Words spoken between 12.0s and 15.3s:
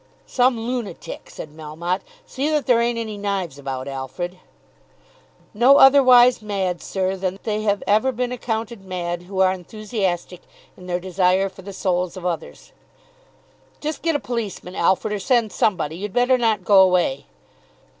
of others." "Just get a policeman, Alfred. Or